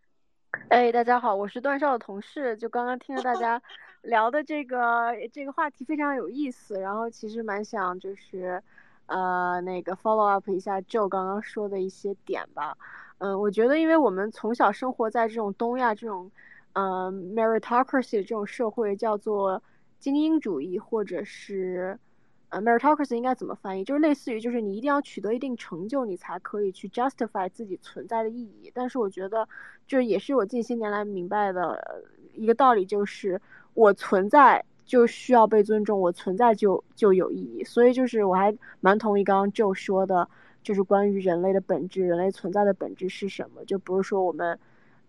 [0.69, 3.61] 哎，大家好，我是段少的同事，就刚刚听了大家
[4.01, 8.63] 聊的这个这个话题非常有意思，然后其实蛮想就是。
[9.05, 12.75] 呃，那个 follow up 一下 Joe 刚刚说的一些点吧。
[13.19, 16.29] 嗯，我觉得，因为我们从小生活在这种东亚这种，
[16.73, 19.61] 呃，meritocracy 这种社会，叫做
[19.97, 21.97] 精英主义，或者是，
[22.49, 23.83] 呃，meritocracy 应该怎么翻译？
[23.83, 28.71] 就是类似于，就是你一定要取得一定成就，你才可以去 justify 自己存在的意义。
[28.73, 29.47] 但是我觉得，
[29.87, 33.41] 这也是我近些年来明白的一个道理，就是
[33.73, 34.63] 我存在。
[34.85, 40.29] 就需要被尊重，我存在就就有意义，所以就是我还蛮同意刚刚 Joe 说的，
[40.63, 43.65] 就是关于人类的本质，人类存在的本质是什么？
[43.65, 44.57] 就不是说我们。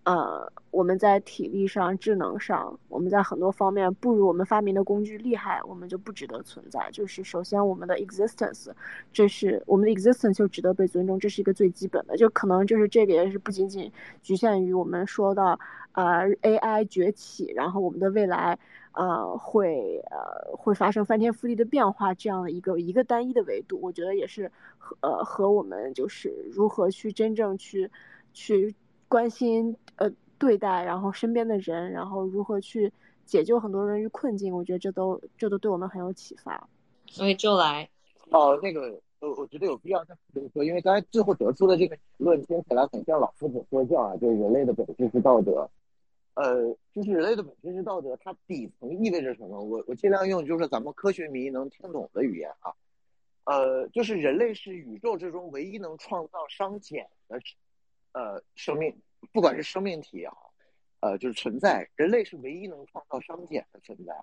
[0.09, 6.89] 呃，我们在体力上、智能上，我们在很多方面不如我们发明的工具厉害，我们就不值得存在。
[6.91, 8.71] 就是首先，我们的 existence，
[9.13, 12.17] 这是我们的 existence 就值得被尊重，这是一个最基本的。
[12.17, 13.93] 就可能就是这个也是不仅仅
[14.23, 15.61] 局限于我们说到
[15.93, 18.59] 呃 AI 崛起，然后我们的未来
[18.93, 23.79] 呃会呃会发生翻天覆地的变化这样的一个一个单一的维度。
[23.83, 27.91] 我觉得也是和呃和我们就是如何去真正去
[28.33, 28.75] 去。
[29.09, 32.93] 关心呃对待，然后身边的人，然后如何去
[33.25, 36.69] 解救很多人于困境，我觉得这都这都对我们很有启发。
[37.07, 37.89] 所以就来
[38.31, 40.15] 哦，那个呃，我觉得有必要再
[40.53, 45.69] 说，因为刚才最后得出的这个结论听起来很像老夫子说教啊，就是人类的本质是道德。
[46.35, 49.61] 呃，就是人类的本质是道德，它底层意味着什么？
[49.61, 52.71] 我我尽量用就是咱们科学迷能听懂的语言啊。
[53.45, 57.41] 呃，就是人类是宇宙之中唯一能创造熵减的。
[58.13, 58.97] 呃，生命，
[59.33, 60.53] 不管是生命体也好，
[61.01, 64.15] 呃，就是存在，人类是唯一能创造熵减的存在。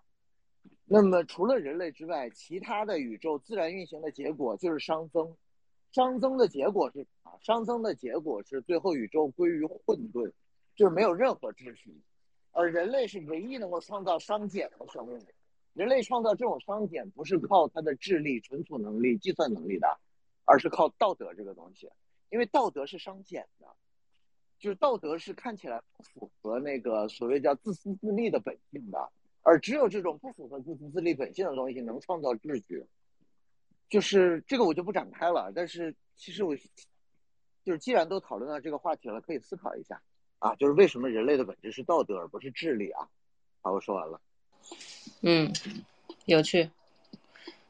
[0.86, 5.36] 那么，除了人类之外，其他的宇宙自然运行的结果就是熵增，
[5.94, 10.32] 熵增的结果是啊，熵增的结果是最后宇宙归于混沌，
[10.76, 11.96] 就是没有任何秩序。
[12.52, 15.20] 而人类是唯一能够创造熵减的生命。
[15.74, 20.00] 人类创造这种熵减，不是靠他的智力、存储能力、计算能力的，
[20.46, 21.90] 而是靠道德这个东西，
[22.30, 23.68] 因为道德是熵减的。
[24.58, 29.12] 就是道德是看起来不符合那个所谓叫自私自利的本性的，
[29.44, 32.84] 而只有这种不符合自私自利本性的东西能创造秩序。
[33.90, 36.56] 就是这个我就不展开了，但是其实我
[37.64, 40.02] 就是既然都讨论到这个话题了，可以思考一下
[40.40, 43.08] 啊，就是为什么人类的本质是道德而不是智力啊？
[43.62, 44.22] 好，我说完了。
[45.22, 45.52] 嗯，
[46.26, 46.72] 有趣。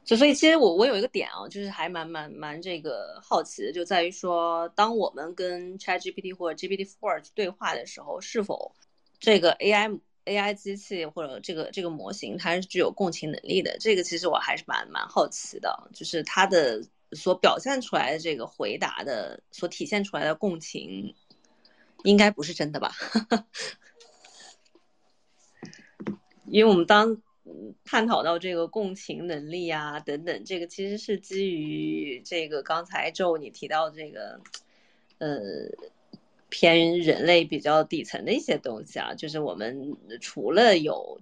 [0.06, 8.76] 就所以，其实我我有一个点啊，就是还蛮蛮蛮这个好奇的，就在于说，当我们跟 ChatGPT 或者 GPT-4 对话的时候，是否
[9.18, 13.78] 这个 AI AI 机器或者这个这个模型它是具有共情能力的？
[13.80, 21.16] 这个其实我还是蛮蛮好奇的，就是它的所表现出来的这个回答的所体现出来的共情，
[22.04, 22.92] 应该不是真的吧？
[26.46, 27.20] 因为我们当。
[27.84, 34.40] 探讨到这个共情能力啊等等，这个其实是基于这个刚才就你提到这个，
[35.18, 35.38] 呃，
[36.48, 41.20] 偏人类比较底层的一些东西啊，就是我们除了有。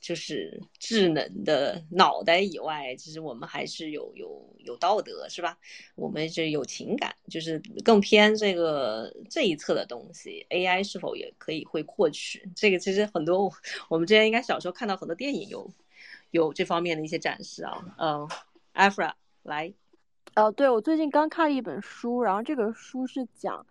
[0.00, 5.58] 就是智能的脑袋以外，其实我们还是有有有道德，是吧？
[5.94, 10.46] 我们是有情感，就是更偏这个这一侧的东西。
[10.48, 12.50] AI 是否也可以会获取？
[12.56, 13.52] 这个其实很多
[13.88, 15.70] 我们之前应该小时候看到很多电影有
[16.30, 17.94] 有这方面的一些展示啊。
[17.98, 18.28] 嗯
[18.74, 19.74] ，Afra 来，
[20.34, 23.66] 呃，对我最近刚看了一本书，然后这个书是讲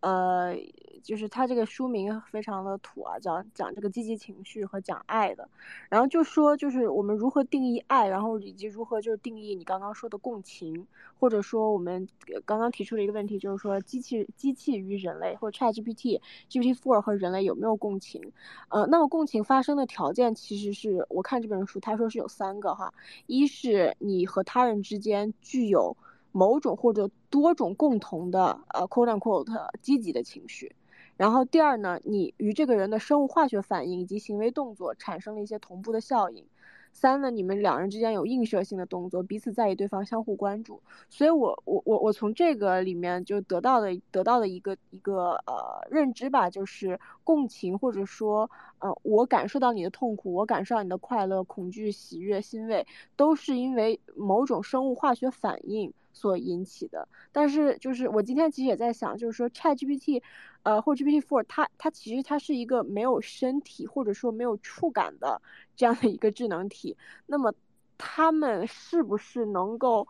[0.00, 0.56] 呃，
[1.02, 5.48] 就是他这个书名非常的土啊，讲讲这个积极情绪和讲爱的，
[5.88, 10.86] 然后就说就是我们如何定义爱，然后以及如何就是定义你刚刚说的共情，
[11.18, 12.08] 或者说我们
[12.44, 18.32] 刚刚提出的一个问题就是说机器机器与人类或者 ChatGPT GPT4 和人类有没有共情？
[18.68, 22.94] 呃，那么共情发生的条件其实是我看这本书他说是有三个哈，
[23.26, 25.96] 一是你和他人之间具有。
[26.32, 30.74] 某种或者多种共同的呃 quote unquote 积极的情绪，
[31.16, 36.46] 然后第二呢，你与这个人的生物化学反应以及行为动作产生了一些同步的效应。
[36.92, 40.82] 三呢，你们两人之间有映射性的动作，彼此在意对方，相互关注。
[41.08, 48.50] 所以，我我我我从这个里面就得到的得到的一个一个呃认知吧，就是共情或者说
[48.80, 55.92] 呃我感受到你的痛苦，我感受到你的快乐、恐惧、喜悦、欣慰，都是因为某种生物化学反应。
[56.12, 60.20] 所引起的，但是就是我今天其实也在想，就是说 ChatGPT，
[60.62, 65.40] 呃，或者 GPT Four，它它其实它是一个没有身体或者说没有触感的
[65.76, 66.96] 这样的一个智能体，
[67.26, 67.54] 那么
[67.96, 70.06] 它们是不是能够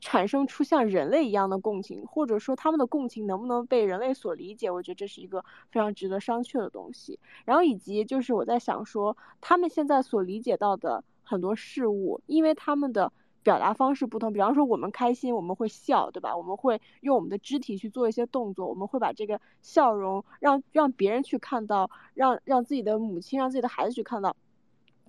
[0.00, 4.70] 产生出像人类一样的共情，或者说他们的共情能不能被人类所理解？
[4.70, 7.18] 我觉得这是一个非常值得商榷的东西。
[7.44, 13.12] 然后以及就是我在想说，他们现在所理解到的很多事物，因为他们的。
[13.42, 16.36] 表达方式不同，比方说我们开心，我们会笑，对吧？
[16.36, 24.36] 我们会用我们的肢体去做一些动作，我们会把这个笑容让让别人去看到，让让自己的母亲、让自己的孩子去看到。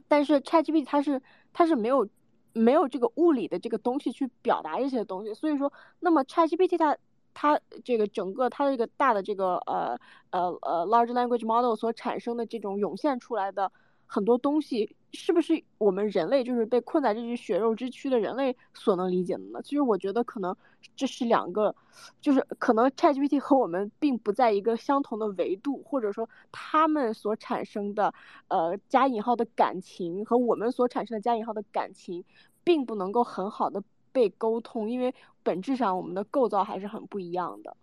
[0.08, 1.22] 但是 ChatGPT 它是
[1.54, 2.08] 它是没有
[2.54, 6.98] 没有这个物理的这个东西去表达这些东西，所以说，那么 ChatGPT 它
[7.34, 10.00] 它这个整个它这个大的这个呃
[10.32, 13.72] 呃呃 large language model 所产生的这种涌现出来的。
[14.06, 19.62] 很多东西是不是我们人类就是被困在这具血肉之躯的人类所能理解的呢？
[19.62, 20.56] 其实我觉得可能
[20.96, 21.76] 这是两个，
[22.20, 28.14] 就是可能 ChatGPT 和我们并不在一个相同的维度，或者说他们所产生的
[28.48, 32.26] 呃加引号的感情和我们所产生的加引号的感情，
[32.64, 37.78] 并不能够很好的被沟通，因为本质上我们的构造还是很不一样的。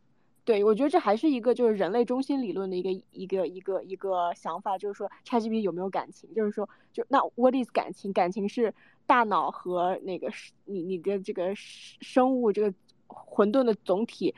[0.45, 6.33] 对，我觉得这还是一个就是人类中心理论的一个一个一个一个想法，就是说 ChatGPT 有没有感情？
[6.35, 8.13] 就是说，就那 What is 感情？
[8.13, 8.75] 感情是
[9.07, 10.29] 大脑和那个
[10.65, 12.73] 你你的这个生物这个
[13.07, 14.35] 混沌的总体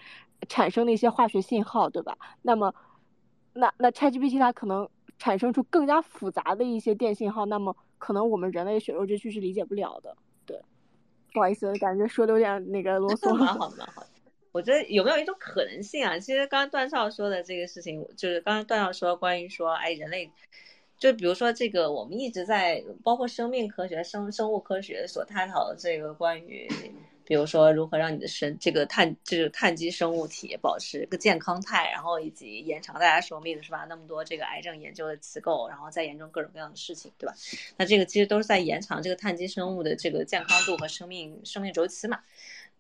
[0.49, 2.19] 产生的一些化学信号，对吧？
[2.43, 2.75] 那么，
[3.55, 4.89] 那那 ChatGPT 它可能
[5.19, 10.15] 产生出更加复杂的一些电信号，那么可能我们人类血肉之躯是理解不了的。
[10.45, 10.61] 对，
[11.33, 13.33] 不好意思，感觉说的有点那个啰嗦。
[13.35, 14.03] 蛮 好，蛮好。
[14.53, 16.19] 我觉得有没有一种可能性啊？
[16.19, 20.31] 其实刚刚段少说的这个事情，就是刚刚段少说关于说，哎，人类，
[20.99, 26.69] 就比如说这个，我们一直在包括生命科学、生生物科学所探讨的这个关于，
[27.25, 33.87] 比如说如何让你的生这个碳就是碳基生物体保持一个健康态，然后以及延长大家寿命，是吧？
[33.89, 37.35] 那么多这个癌症研究的机构，然后再研究各种各样的事情，对吧？
[37.79, 42.21] 那这个其实都是在延长这个碳基生物的这个健康度和生命生命周期嘛。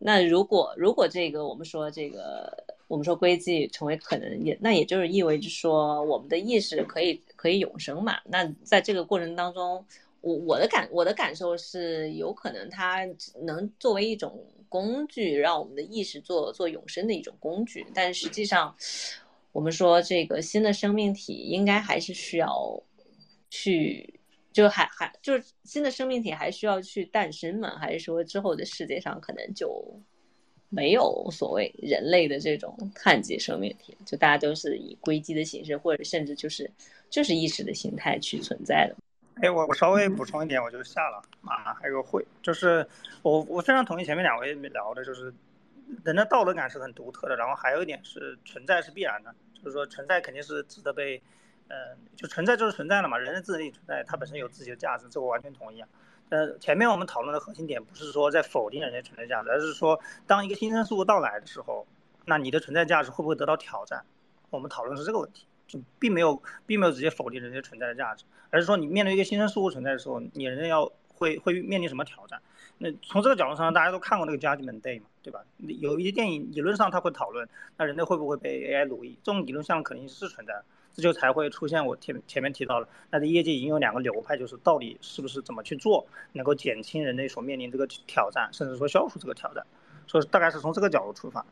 [0.04, 8.18] 那如果如果这个我们说这个我们说硅基成为可能也那也就是意味着说我们的意识可以可以永生嘛？
[8.24, 9.84] 那在这个过程当中，
[10.20, 13.06] 我我的感我的感受是有可能它
[13.42, 17.86] 能作为一种工具，让我们的意识做做永生的一种工具。
[17.94, 18.74] 但实际上，
[19.52, 22.82] 我们说这个新的生命体应该还是需要
[23.48, 24.20] 去。
[24.52, 27.78] 就还还就是新的生命体还需要去诞生吗？
[27.78, 29.98] 还是说之后的世界上可能就
[30.68, 33.96] 没有所谓人类的这种碳基生命体？
[34.04, 36.70] 就大家都是以硅基的形式，或者甚至就是
[37.08, 38.96] 就是意识的形态去存在的。
[39.42, 42.86] 哎，我我稍微补充一点，我就下了马上还有个会，就是
[43.22, 45.32] 我我非常同意前面两位聊的，就是
[46.04, 51.22] 人的道德感是很独特的，然后还有一点是存在是必然的，就是说存在肯定是值得被。
[51.72, 55.88] 嗯，就存在就是存在了嘛，人的自力存在，它本身有自己的价值，这我完全同意啊。
[56.28, 61.86] 呃，前面我们讨论的核心点不是说在否定人家存在价值，而是说当一个新生事物到来的时候，
[62.26, 64.04] 那你的存在价值会不会得到挑战？
[64.50, 72.38] 我们讨论是这个问题，就并没有并没有直接否定人家存在的价值，而是说你面对一个新生事物存在的时候，你人要会会面临什么挑战？
[72.76, 75.42] 那从这个角度上，大家都看过那个《Judgment Day》嘛，对吧？
[75.56, 79.18] 有一些电影理论上他会讨论，那人类会不会被 AI 奴役？
[79.22, 80.64] 这种理论上肯定是存在的。
[80.94, 89.66] 这就才会出现我前前面提到了，那这业界已经有两个流派，就是到底是不是怎么去做，能够减轻人类所面临这个挑战，甚至说消除这个挑战，
[90.06, 91.44] 所以大概是从这个角度出发。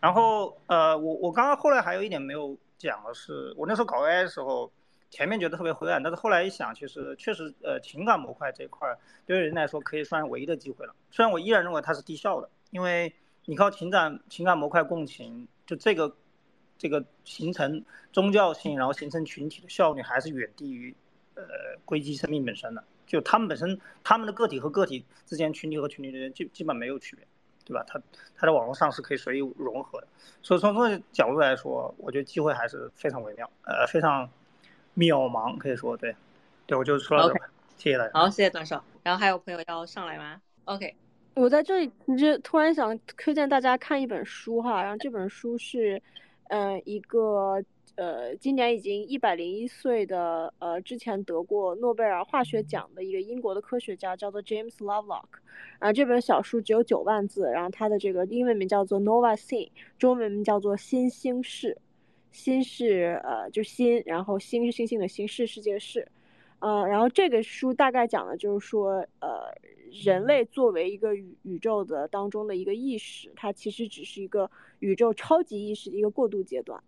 [0.00, 4.70] 然后呃，我我刚刚后来还有一点没有讲的是，我那时候搞 AI 的时候，
[5.10, 10.94] 前面觉得特别灰暗，但是后来一想，其实确实呃情感模块这一块对于人来说可以算唯一的机会了。
[11.10, 13.12] 虽然我依然认为它是低效的，因为
[13.44, 16.16] 你靠情感情感模块共情，就这个。
[16.78, 20.94] 这个形成宗教性，然后形成群体的效率还是远低于
[21.34, 21.42] 呃
[21.84, 22.82] 硅基生命本身的。
[23.06, 27.24] 就他们本身，他们的个体和个体之间，群体和群体之间基基本没有区别，
[27.64, 27.84] 对吧？
[27.86, 28.00] 它
[28.34, 30.08] 它在网络上是可以随意融合的。
[30.42, 34.28] 所以从这个角度来说，我觉得机会还是非常微妙，呃，非常
[34.96, 36.14] 渺茫，可以说对。
[36.66, 37.48] 对，我就说到这吧。
[37.76, 38.10] 谢谢大家。
[38.12, 38.82] 好，谢谢段少。
[39.04, 40.94] 然后还有朋友要上来吗？OK。
[41.34, 46.02] 我在这里就突然想推荐大家看一本书哈，然后这本书是，
[46.48, 47.62] 嗯，一个
[47.96, 55.24] 呃，今年已经一百零一岁的呃，之前得过诺贝尔化学奖的一个英国的科学家，叫做 James Lovelock。
[55.78, 61.78] 然后这本小书只有九万字，然后它的这个英文名叫做 Nova Scene，中文名叫做新星世。
[62.32, 66.06] 新是呃，就新，然后星是星星的星，世世界世。
[66.58, 69.52] 呃，然后这个书大概讲的就是说，呃，
[70.04, 76.82] 人类作为一个宇宇宙的当中的一个意识，它其实只是一个宇宙超级意识的一个过渡阶段，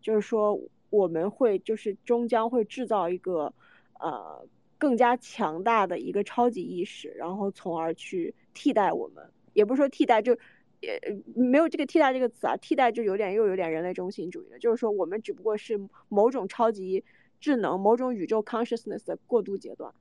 [0.00, 0.60] 就是说
[0.90, 3.54] 我们会就是终将会制造一个
[4.00, 4.44] 呃
[4.76, 10.36] 更加强大的一个超级意识，然后从而去替代我们，也不是说替代，就
[10.80, 11.00] 也
[11.36, 17.04] 没有这个替代这个词啊，替代就有点又有点人类中心主义了，就是说我们只不过是某种超级。
[17.42, 19.92] 智能某种宇宙 consciousness 的过渡阶段，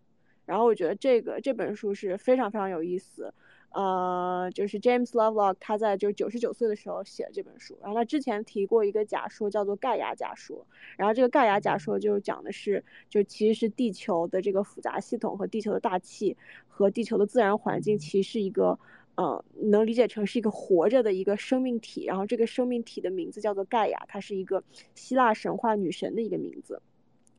[0.46, 3.34] 然后我觉得这个这本书是非常非常有意思，
[3.72, 10.66] 呃，就是 James Lovelock 他在就九十九岁的时候写的这本书，然后他之前提过一个假说叫做盖亚假说，
[10.98, 16.38] 然后这个盖亚假说就讲的是就其实是地球的这个复杂系统和地球的大气
[16.68, 18.78] 和地球的自然环境其实是一个
[19.16, 24.64] 呃能理解成是一个活着的一个生命体，然后这个生命体的名字叫做盖亚，它是一个
[24.94, 26.80] 希腊神话女神的一个名字。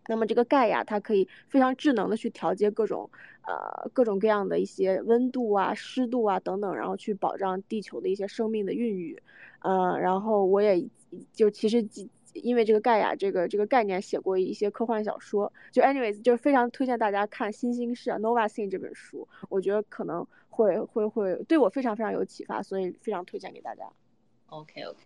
[0.09, 3.09] 那么这个盖亚它可以非常智能的去调节各种，
[3.47, 9.23] 呃各种各样的一些温度啊、湿度啊等等，然后去保障地球的一些生命的孕育，
[9.61, 10.85] 呃，然后我也
[11.33, 11.87] 就其实
[12.35, 23.85] 因为这个盖亚这个这个概念写过一些科幻小说，就 anyways 就非常推荐大家看《新星世》Nova Scene 这本书，我觉得可能会会会对我非常非常有启发，所以非常推荐给大家。
[24.47, 24.99] OK OK。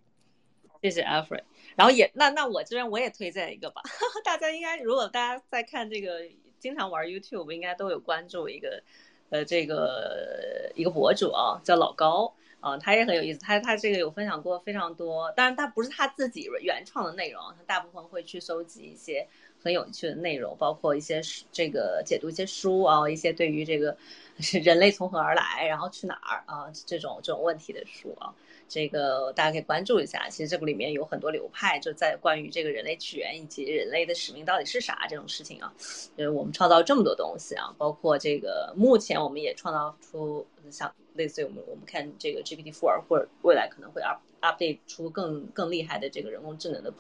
[0.83, 1.43] 谢谢 Alfred，
[1.77, 3.83] 然后也那那我这边我也推荐一个吧，
[4.25, 6.21] 大家应该如果大家在看这个
[6.59, 8.83] 经常玩 YouTube，应该都有关注一个
[9.31, 19.27] 呃这个一个博主啊，叫老高啊，他也很有意思，他他这个有分享过非常多，当然他不是他自己原创的内容，他大部分会去收集一些
[19.63, 21.21] 很有趣的内容，包括一些
[21.53, 23.97] 这个解读一些书啊，一些对于这个
[24.65, 28.35] 人类从何而来，然后去哪儿啊这种这种问题的书啊。
[28.69, 35.73] 这个大家可以关注一下，其实这个里面有很多流派，就在关于这个人类起源以及人类的使命到底是啥这种事情啊。
[36.17, 46.93] 呃，我们创造这么多东西啊，包括这个目前我们也创造出像类似于我们我们看这个 GPT four 或者未来可能会 up update 出更更厉害的这个人工智能的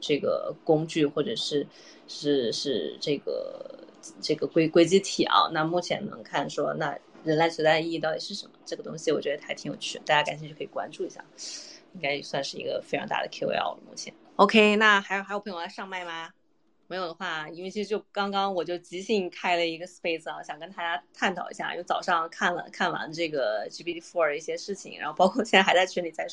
[0.00, 1.64] 这个工具或者是
[2.08, 3.78] 是是这个
[4.20, 5.48] 这个硅硅基体啊。
[5.52, 6.98] 那目前能看说那。
[7.24, 8.52] 人类存在的意义到底是什么？
[8.64, 11.24] 这个东西我觉得还挺有趣，大家感兴趣可以关注一下，
[11.94, 13.78] 应该算是一个非常大的 QL 了。
[13.88, 16.30] 目前，OK，那还有还有朋友来上麦吗？
[16.92, 21.72] 没有的话，因为其实就刚刚我就即兴开了一个 space 啊，想跟大家探讨一下。
[21.72, 26.26] 因为早上看了看完这个 GPT-4 的一些事情，然后包括现在还在群里在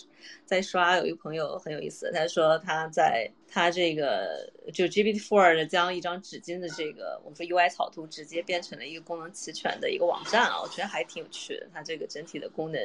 [0.46, 0.98] 在刷。
[0.98, 11.70] 有一个朋友很有意思，他说他在他这个就 GPT Four 的将一张纸巾的这个我们说 UI 草图直接变成了一个功能齐全的一个网站啊，我觉得还挺有趣的。
[11.74, 12.82] 它这个整体的功能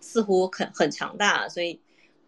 [0.00, 1.78] 似乎很很强大，所以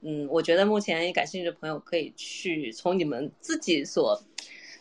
[0.03, 4.22] 嗯，我觉得目前感兴趣的朋友可以去从你们自己所。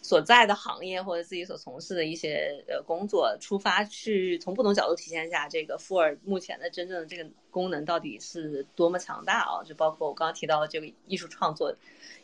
[0.04, 9.64] 所在的行业或者自己所从事的一些呃工作出发，去从不同角度体现一下这个富尔目前的真正的这个功能到底是多么强大啊！
[9.64, 11.72] 就包括我刚刚提到的这个艺术创作、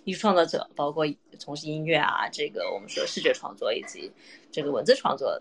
[0.06, 1.06] 艺术创作者，包括
[1.38, 4.12] 从事音乐啊，这个我们说视觉创作以及
[4.52, 5.40] 这个文字创作，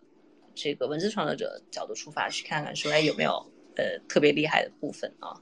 [0.54, 3.32] 这个文字创作者角度出发去看看，说哎有没有
[3.76, 5.40] 呃特别厉害的部分啊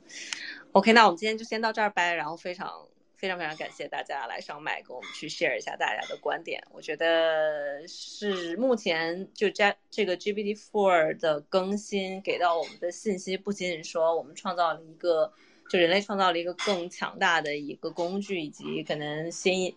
[0.71, 2.87] ？OK，那我们今天就先到这儿呗，然后非常。
[3.25, 15.33] 非常非常感谢大家来上麦跟我们去 share 一下大家的观点，我觉得是目前就加这个 GPT four 的更新给到我们的信息，不仅仅说我们创造了一个，
[15.71, 19.75] 就人类创造了一个更强大的一个工具，以及可能新一，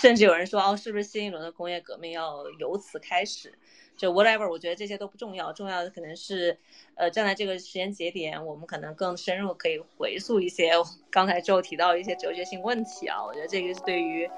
[0.00, 3.56] 甚至有人说哦，是不是新一轮的工业革命要由此开始？
[3.96, 6.58] 就 whatever，我觉得这些都不重要，重要的可能是，
[6.96, 10.72] 呃，站在这个时间节点，我们可能更深入可以回溯一些
[11.10, 14.28] 刚才 Joe 提到一些哲学性问题啊，我觉得这个是对于，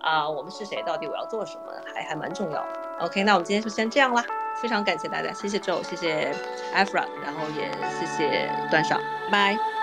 [0.00, 2.78] 啊，我们是谁，到底我要做什么，还还蛮重要的。
[3.00, 4.24] OK，那我们今天就先这样啦，
[4.62, 6.32] 非常感谢大家，谢谢 Joe，谢谢
[6.74, 9.00] Afra，然后也谢谢段少，
[9.32, 9.77] 拜。